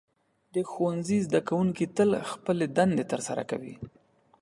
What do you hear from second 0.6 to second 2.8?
ښوونځي زده کوونکي تل خپلې